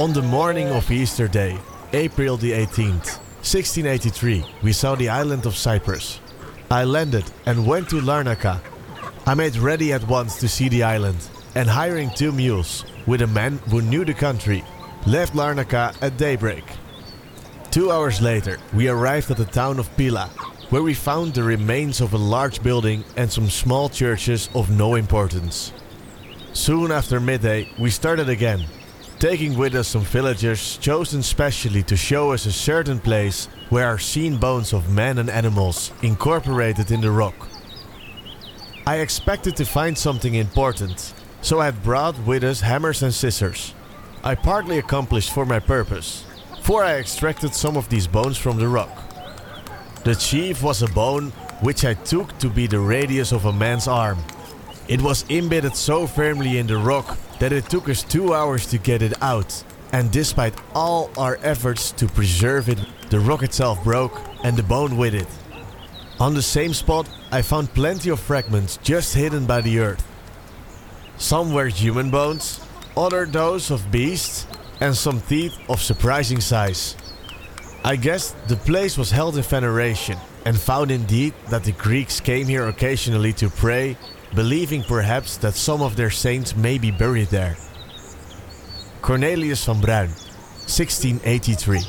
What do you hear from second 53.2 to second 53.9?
of a man's